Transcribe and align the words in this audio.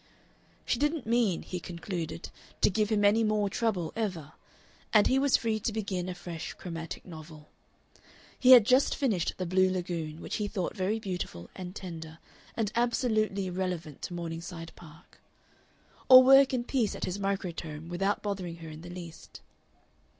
She 0.65 0.79
didn't 0.79 1.05
mean, 1.05 1.43
he 1.43 1.59
concluded, 1.59 2.31
to 2.61 2.71
give 2.71 2.89
him 2.91 3.05
any 3.05 3.23
more 3.23 3.51
trouble 3.51 3.93
ever, 3.95 4.33
and 4.91 5.05
he 5.05 5.19
was 5.19 5.37
free 5.37 5.59
to 5.59 5.71
begin 5.71 6.09
a 6.09 6.15
fresh 6.15 6.53
chromatic 6.53 7.05
novel 7.05 7.49
he 8.39 8.53
had 8.53 8.65
just 8.65 8.95
finished 8.95 9.35
the 9.37 9.45
Blue 9.45 9.69
Lagoon, 9.71 10.19
which 10.19 10.37
he 10.37 10.47
thought 10.47 10.75
very 10.75 10.97
beautiful 10.99 11.51
and 11.55 11.75
tender 11.75 12.17
and 12.57 12.71
absolutely 12.73 13.45
irrelevant 13.45 14.01
to 14.01 14.15
Morningside 14.15 14.71
Park 14.75 15.19
or 16.09 16.23
work 16.23 16.51
in 16.51 16.63
peace 16.63 16.95
at 16.95 17.05
his 17.05 17.19
microtome 17.19 17.87
without 17.87 18.23
bothering 18.23 18.55
about 18.55 18.63
her 18.63 18.69
in 18.69 18.81
the 18.81 18.89
least. 18.89 19.41